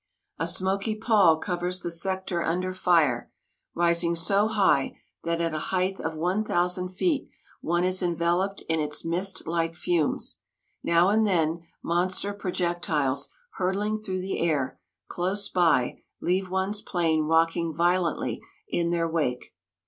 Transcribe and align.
A 0.39 0.47
smoky 0.47 0.95
pall 0.95 1.37
covers 1.37 1.81
the 1.81 1.91
sector 1.91 2.41
under 2.41 2.73
fire, 2.73 3.31
rising 3.75 4.15
so 4.15 4.47
high 4.47 4.97
that 5.25 5.39
at 5.39 5.53
a 5.53 5.59
height 5.69 5.99
of 5.99 6.15
1,000 6.15 6.87
feet 6.89 7.29
one 7.61 7.83
is 7.83 8.01
enveloped 8.01 8.61
in 8.67 8.79
its 8.79 9.05
mist 9.05 9.45
like 9.45 9.75
fumes. 9.75 10.39
Now 10.83 11.09
and 11.09 11.23
then 11.23 11.67
monster 11.83 12.33
projectiles 12.33 13.29
hurtling 13.57 13.99
through 13.99 14.21
the 14.21 14.39
air 14.39 14.79
close 15.07 15.49
by 15.49 15.99
leave 16.19 16.49
one's 16.49 16.81
plane 16.81 17.25
rocking 17.25 17.71
violently 17.71 18.41
in 18.67 18.89
their 18.89 19.07
wake. 19.07 19.53